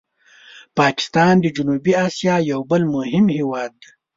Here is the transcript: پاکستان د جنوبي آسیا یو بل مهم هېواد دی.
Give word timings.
پاکستان 0.79 1.33
د 1.41 1.45
جنوبي 1.55 1.93
آسیا 2.07 2.35
یو 2.51 2.61
بل 2.71 2.83
مهم 2.95 3.25
هېواد 3.37 3.71
دی. 3.81 3.89